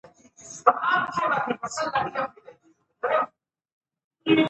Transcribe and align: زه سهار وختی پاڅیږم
زه 0.61 0.71
سهار 1.13 1.29
وختی 1.31 1.53
پاڅیږم 1.59 2.27